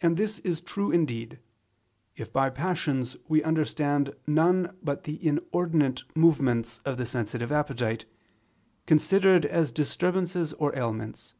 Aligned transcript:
And 0.00 0.16
this 0.16 0.38
is 0.38 0.62
true 0.62 0.90
indeed, 0.90 1.40
if 2.16 2.32
by 2.32 2.48
passions 2.48 3.18
we 3.28 3.42
understand 3.44 4.14
none 4.26 4.74
but 4.82 5.04
the 5.04 5.22
inordinate 5.22 6.04
movements 6.16 6.78
of 6.86 6.96
the 6.96 7.04
sensitive 7.04 7.52
appetite, 7.52 8.06
considered 8.86 9.44
as 9.44 9.72
disturbances 9.72 10.54
or 10.54 10.74
ailments. 10.74 11.34